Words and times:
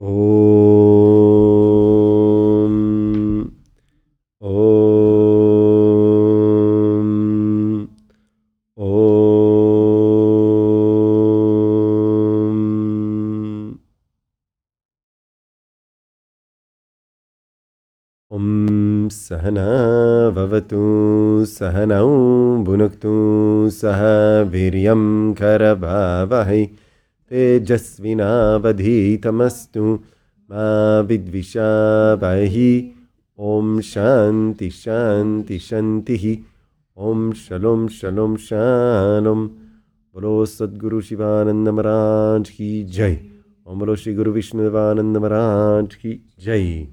ॐ 0.00 0.08
ॐ 4.42 4.48
ॐ। 18.30 19.08
सहना 19.10 19.64
भवतु 20.36 20.80
सहनौ 21.52 22.08
भुनक्तु 22.64 23.14
सह 23.76 24.02
वीर्यं 24.52 25.02
करभावहै। 25.40 26.62
तेजस्विनावधीतमस्तु 27.31 29.83
मा 30.49 30.65
विद्विषावहि 31.09 32.71
ॐ 33.39 33.79
शान्ति 33.83 34.69
शान्ति 34.71 35.59
शान्तिः 35.59 36.23
ॐ 36.97 37.31
शलों 37.43 37.87
शलों 37.97 38.35
शालों 38.47 39.47
बोलो 40.15 40.45
सद्गुरु 40.45 41.01
शिवानंद 41.01 41.69
महाराज 41.69 42.49
की 42.49 42.83
जय 42.97 43.17
ओम 43.67 43.79
बोलो 43.79 43.95
श्री 43.95 44.13
गुरु 44.15 44.31
विष्णुदेवानंद 44.31 45.17
महाराज 45.17 45.95
की 45.95 46.21
जय 46.39 46.87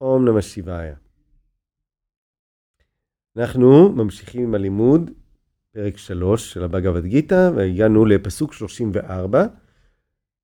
ओम 0.00 0.22
नमः 0.22 0.40
शिवाय 0.46 0.96
אנחנו 3.36 3.88
ממשיכים 3.88 4.42
עם 4.42 4.54
הלימוד 4.54 5.10
פרק 5.73 5.97
3 5.97 6.53
של 6.53 6.63
הבגבד 6.63 7.05
גיתא, 7.05 7.51
והגענו 7.55 8.05
לפסוק 8.05 8.53
34. 8.53 9.45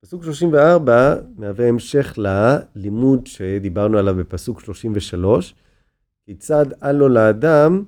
פסוק 0.00 0.24
34 0.24 1.14
מהווה 1.36 1.68
המשך 1.68 2.18
ללימוד 2.18 3.26
שדיברנו 3.26 3.98
עליו 3.98 4.14
בפסוק 4.14 4.60
33, 4.60 5.54
כיצד 6.26 6.66
אל 6.82 6.92
לו 6.92 7.08
לאדם 7.08 7.84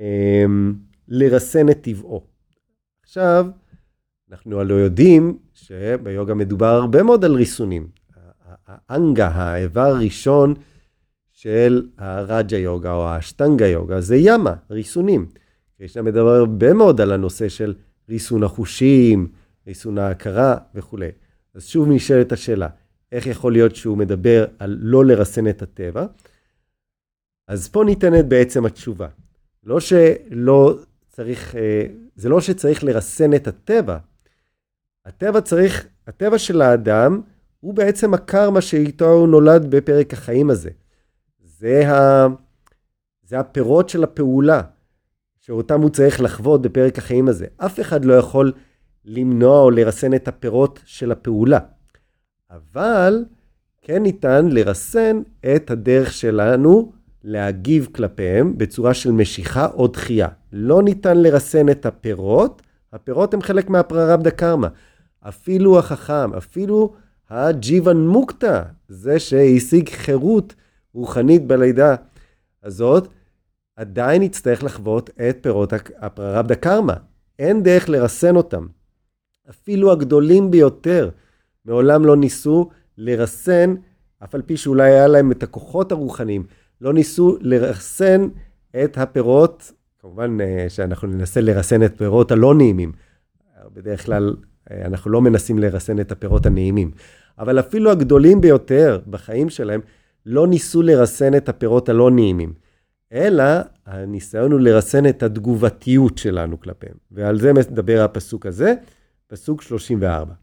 אה, 0.00 0.44
לרסן 1.08 1.68
את 1.68 1.80
טבעו. 1.82 2.22
עכשיו, 3.02 3.46
אנחנו 4.30 4.60
הלא 4.60 4.74
יודעים 4.74 5.38
שביוגה 5.54 6.34
מדובר 6.34 6.66
הרבה 6.66 7.02
מאוד 7.02 7.24
על 7.24 7.34
ריסונים. 7.34 7.88
האנגה, 8.66 9.28
האיבר 9.28 9.80
הראשון 9.86 10.54
של 11.32 11.88
הרג'ה 11.98 12.56
יוגה 12.56 12.92
או 12.92 13.08
האשטנגה 13.08 13.66
יוגה, 13.66 14.00
זה 14.00 14.16
ימה, 14.16 14.54
ריסונים. 14.70 15.26
יש 15.82 15.92
שם 15.92 16.04
מדבר 16.04 16.28
הרבה 16.28 16.72
מאוד 16.72 17.00
על 17.00 17.12
הנושא 17.12 17.48
של 17.48 17.74
ריסון 18.08 18.42
החושים, 18.42 19.28
ריסון 19.66 19.98
ההכרה 19.98 20.56
וכולי. 20.74 21.08
אז 21.54 21.66
שוב 21.66 21.88
נשאלת 21.88 22.32
השאלה, 22.32 22.68
איך 23.12 23.26
יכול 23.26 23.52
להיות 23.52 23.76
שהוא 23.76 23.98
מדבר 23.98 24.44
על 24.58 24.78
לא 24.80 25.04
לרסן 25.04 25.48
את 25.48 25.62
הטבע? 25.62 26.06
אז 27.48 27.68
פה 27.68 27.84
ניתנת 27.86 28.24
בעצם 28.24 28.66
התשובה. 28.66 29.08
לא 29.64 29.80
שלא 29.80 30.78
צריך, 31.08 31.56
אה, 31.56 31.86
זה 32.16 32.28
לא 32.28 32.40
שצריך 32.40 32.84
לרסן 32.84 33.34
את 33.34 33.46
הטבע. 33.46 33.98
הטבע 35.04 35.40
צריך, 35.40 35.86
הטבע 36.06 36.38
של 36.38 36.62
האדם 36.62 37.20
הוא 37.60 37.74
בעצם 37.74 38.14
הקרמה 38.14 38.60
שאיתו 38.60 39.10
הוא 39.12 39.28
נולד 39.28 39.70
בפרק 39.70 40.12
החיים 40.12 40.50
הזה. 40.50 40.70
זה, 41.44 41.88
ה, 41.88 42.26
זה 43.22 43.38
הפירות 43.38 43.88
של 43.88 44.04
הפעולה. 44.04 44.62
שאותם 45.46 45.80
הוא 45.80 45.90
צריך 45.90 46.20
לחוות 46.20 46.62
בפרק 46.62 46.98
החיים 46.98 47.28
הזה. 47.28 47.46
אף 47.56 47.80
אחד 47.80 48.04
לא 48.04 48.14
יכול 48.14 48.52
למנוע 49.04 49.60
או 49.60 49.70
לרסן 49.70 50.14
את 50.14 50.28
הפירות 50.28 50.80
של 50.84 51.12
הפעולה. 51.12 51.58
אבל 52.50 53.24
כן 53.82 54.02
ניתן 54.02 54.46
לרסן 54.48 55.22
את 55.56 55.70
הדרך 55.70 56.12
שלנו 56.12 56.92
להגיב 57.24 57.88
כלפיהם 57.92 58.58
בצורה 58.58 58.94
של 58.94 59.12
משיכה 59.12 59.66
או 59.66 59.86
דחייה. 59.86 60.28
לא 60.52 60.82
ניתן 60.82 61.18
לרסן 61.18 61.68
את 61.68 61.86
הפירות, 61.86 62.62
הפירות 62.92 63.34
הם 63.34 63.42
חלק 63.42 63.70
מהפררבדה 63.70 64.30
קרמה. 64.30 64.68
אפילו 65.28 65.78
החכם, 65.78 66.34
אפילו 66.34 66.92
הג'יוון 67.30 68.08
מוקטה, 68.08 68.62
זה 68.88 69.18
שהשיג 69.18 69.88
חירות 69.88 70.54
רוחנית 70.94 71.46
בלידה 71.46 71.94
הזאת, 72.62 73.08
עדיין 73.76 74.22
יצטרך 74.22 74.64
לחוות 74.64 75.10
את 75.10 75.38
פירות 75.40 75.72
הפררבדה 75.98 76.54
קרמה. 76.54 76.94
אין 77.38 77.62
דרך 77.62 77.88
לרסן 77.88 78.36
אותם. 78.36 78.66
אפילו 79.50 79.92
הגדולים 79.92 80.50
ביותר 80.50 81.10
מעולם 81.64 82.04
לא 82.04 82.16
ניסו 82.16 82.70
לרסן, 82.98 83.74
אף 84.24 84.34
על 84.34 84.42
פי 84.42 84.56
שאולי 84.56 84.90
היה 84.90 85.06
להם 85.06 85.32
את 85.32 85.42
הכוחות 85.42 85.92
הרוחניים, 85.92 86.44
לא 86.80 86.92
ניסו 86.92 87.36
לרסן 87.40 88.28
את 88.84 88.98
הפירות, 88.98 89.72
כמובן 89.98 90.40
אה, 90.40 90.66
שאנחנו 90.68 91.08
ננסה 91.08 91.40
לרסן 91.40 91.82
את 91.82 91.92
פירות 91.96 92.32
הלא 92.32 92.54
נעימים. 92.54 92.92
בדרך 93.74 94.04
כלל 94.04 94.36
אה, 94.70 94.86
אנחנו 94.86 95.10
לא 95.10 95.20
מנסים 95.20 95.58
לרסן 95.58 96.00
את 96.00 96.12
הפירות 96.12 96.46
הנעימים. 96.46 96.90
אבל 97.38 97.60
אפילו 97.60 97.90
הגדולים 97.90 98.40
ביותר 98.40 99.00
בחיים 99.10 99.50
שלהם 99.50 99.80
לא 100.26 100.46
ניסו 100.46 100.82
לרסן 100.82 101.34
את 101.34 101.48
הפירות 101.48 101.88
הלא 101.88 102.10
נעימים. 102.10 102.61
אלא 103.12 103.44
הניסיון 103.86 104.52
הוא 104.52 104.60
לרסן 104.60 105.06
את 105.06 105.22
התגובתיות 105.22 106.18
שלנו 106.18 106.60
כלפיהם. 106.60 106.96
ועל 107.10 107.38
זה 107.40 107.52
מדבר 107.52 108.00
הפסוק 108.04 108.46
הזה, 108.46 108.74
פסוק 109.26 109.62
34. 109.62 110.34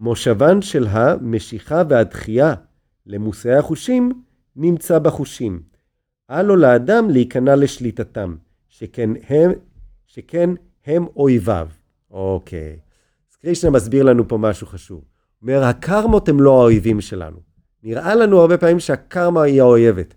מושבן 0.00 0.62
של 0.62 0.86
המשיכה 0.90 1.82
והדחייה 1.88 2.54
למושאי 3.06 3.54
החושים 3.54 4.22
נמצא 4.56 4.98
בחושים. 4.98 5.62
אל 6.30 6.42
לו 6.42 6.56
לאדם 6.56 7.10
להיכנע 7.10 7.56
לשליטתם, 7.56 8.36
שכן 8.68 9.10
הם, 9.28 9.52
שכן 10.06 10.50
הם 10.86 11.06
אויביו. 11.16 11.68
אוקיי. 12.10 12.78
אז 13.30 13.36
קרישנה 13.36 13.70
מסביר 13.70 14.02
לנו 14.02 14.28
פה 14.28 14.38
משהו 14.38 14.66
חשוב. 14.66 14.98
הוא 14.98 15.06
אומר, 15.42 15.64
הקרמות 15.64 16.28
הם 16.28 16.40
לא 16.40 16.60
האויבים 16.60 17.00
שלנו. 17.00 17.36
נראה 17.82 18.14
לנו 18.14 18.40
הרבה 18.40 18.58
פעמים 18.58 18.80
שהקרמה 18.80 19.42
היא 19.42 19.60
האויבת. 19.60 20.14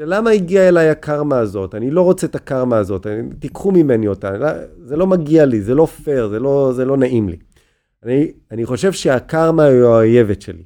שלמה 0.00 0.30
הגיעה 0.30 0.68
אליי 0.68 0.88
הקרמה 0.88 1.38
הזאת? 1.38 1.74
אני 1.74 1.90
לא 1.90 2.02
רוצה 2.02 2.26
את 2.26 2.34
הקרמה 2.34 2.76
הזאת, 2.76 3.06
אני, 3.06 3.34
תיקחו 3.38 3.72
ממני 3.72 4.08
אותה, 4.08 4.30
לא, 4.30 4.48
זה 4.82 4.96
לא 4.96 5.06
מגיע 5.06 5.44
לי, 5.44 5.60
זה 5.60 5.74
לא 5.74 5.86
פייר, 5.86 6.28
זה 6.28 6.38
לא, 6.38 6.72
זה 6.76 6.84
לא 6.84 6.96
נעים 6.96 7.28
לי. 7.28 7.36
אני, 8.02 8.32
אני 8.50 8.66
חושב 8.66 8.92
שהקרמה 8.92 9.64
היא 9.64 9.82
האויבת 9.82 10.42
שלי. 10.42 10.64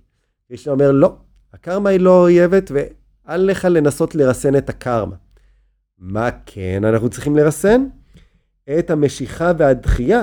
יש 0.50 0.68
אומר, 0.68 0.92
לא, 0.92 1.16
הקרמה 1.52 1.90
היא 1.90 2.00
לא 2.00 2.20
אויבת, 2.22 2.70
ואל 2.74 3.40
לך 3.40 3.64
לנסות 3.64 4.14
לרסן 4.14 4.56
את 4.56 4.68
הקרמה. 4.68 5.16
מה 5.98 6.28
כן 6.46 6.84
אנחנו 6.84 7.10
צריכים 7.10 7.36
לרסן? 7.36 7.84
את 8.78 8.90
המשיכה 8.90 9.52
והדחייה 9.58 10.22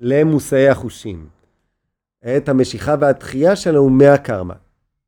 למושאי 0.00 0.68
החושים. 0.68 1.26
את 2.36 2.48
המשיכה 2.48 2.94
והדחייה 3.00 3.56
שלנו 3.56 3.88
מהקרמה. 3.88 4.54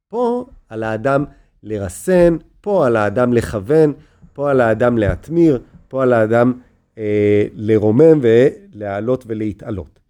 פה 0.08 0.46
על 0.68 0.82
האדם 0.82 1.24
לרסן 1.62 2.36
פה 2.60 2.86
על 2.86 2.96
האדם 2.96 3.32
לכוון, 3.32 3.92
פה 4.32 4.50
על 4.50 4.60
האדם 4.60 4.98
להתמיר, 4.98 5.62
פה 5.88 6.02
על 6.02 6.12
האדם 6.12 6.52
אה, 6.98 7.46
לרומם 7.54 8.20
ולהעלות 8.22 9.24
ולהתעלות. 9.26 10.00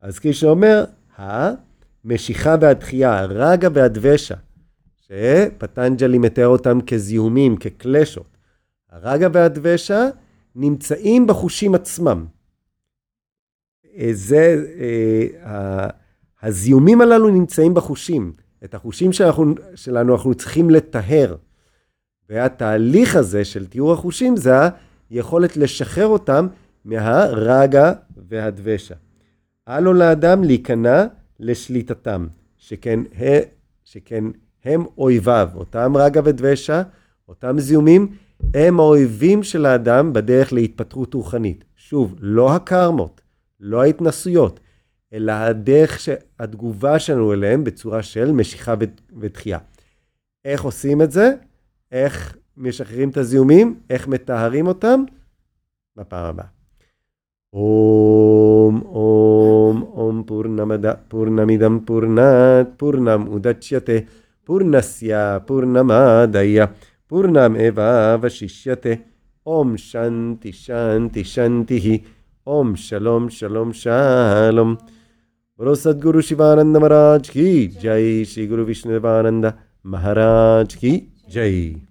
אז 0.00 0.18
כפי 0.18 0.32
שאומר, 0.32 0.84
המשיכה 1.16 2.54
והדחייה, 2.60 3.18
הרגה 3.18 3.68
והדבשה, 3.74 4.34
שפטנג'לי 4.96 6.18
מתאר 6.18 6.46
אותם 6.46 6.78
כזיהומים, 6.80 7.56
כקלשות, 7.56 8.36
הרגה 8.90 9.28
והדבשה 9.32 10.08
נמצאים 10.54 11.26
בחושים 11.26 11.74
עצמם. 11.74 12.26
אה, 13.96 14.10
זה, 14.12 14.64
אה, 15.44 15.88
הזיהומים 16.42 17.00
הללו 17.00 17.28
נמצאים 17.28 17.74
בחושים. 17.74 18.32
את 18.64 18.74
החושים 18.74 19.12
שאנחנו, 19.12 19.54
שלנו 19.74 20.14
אנחנו 20.14 20.34
צריכים 20.34 20.70
לטהר. 20.70 21.36
והתהליך 22.30 23.16
הזה 23.16 23.44
של 23.44 23.66
תיאור 23.66 23.92
החושים 23.92 24.36
זה 24.36 24.54
היכולת 25.10 25.56
לשחרר 25.56 26.06
אותם 26.06 26.46
מהרגע 26.84 27.92
והדבשה. 28.28 28.94
אל 29.68 29.80
לו 29.80 29.92
לאדם 29.92 30.44
להיכנע 30.44 31.04
לשליטתם, 31.40 32.26
שכן, 32.58 33.00
שכן 33.84 34.24
הם 34.64 34.84
אויביו, 34.98 35.50
אותם 35.54 35.92
רגע 35.96 36.20
ודבשה, 36.24 36.82
אותם 37.28 37.58
זיהומים, 37.58 38.16
הם 38.54 38.80
האויבים 38.80 39.42
של 39.42 39.66
האדם 39.66 40.12
בדרך 40.12 40.52
להתפתחות 40.52 41.14
רוחנית. 41.14 41.64
שוב, 41.76 42.14
לא 42.20 42.54
הקרמות, 42.54 43.20
לא 43.60 43.82
ההתנסויות, 43.82 44.60
אלא 45.12 45.32
הדרך, 45.32 46.08
התגובה 46.38 46.98
שלנו 46.98 47.32
אליהם 47.32 47.64
בצורה 47.64 48.02
של 48.02 48.32
משיכה 48.32 48.74
ודחייה. 49.20 49.58
איך 50.44 50.62
עושים 50.62 51.02
את 51.02 51.12
זה? 51.12 51.32
איך 51.91 52.37
משחררים 52.57 53.09
את 53.09 53.17
הזיהומים, 53.17 53.79
איך 53.89 54.07
מטהרים 54.07 54.67
אותם, 54.67 55.03
בפעם 55.97 56.25
הבאה. 56.25 56.61
ॐ 57.53 58.75
ॐ 58.99 59.79
ॐ 60.03 60.21
पूर्णमद 60.27 60.85
पूर्णमिदं 61.11 61.77
पूर्णात् 61.87 62.69
पूर्णम् 62.79 63.27
उदच्यते 63.35 63.97
पूर्णस्य 64.47 65.15
पूर्णमादय 65.47 66.65
पूर्णमेवावशिष्यते 67.09 68.93
ॐ 69.45 69.75
शान्ति 69.79 70.51
शान्ति 70.51 71.23
शान्तिः 71.33 71.87
ॐ 72.47 72.73
शलों 72.85 73.27
शलों 73.39 73.71
शालों 73.81 74.73
बोलो 74.73 75.75
सद्गुरु 75.83 76.21
शिवानंद 76.29 76.77
महाराज 76.77 77.29
की 77.29 77.67
जय 77.81 78.23
श्री 78.31 78.47
गुरु 78.47 78.63
विष्णुदेवानंद 78.65 79.53
महाराज 79.85 80.75
की 80.75 80.91
जय 81.28 81.85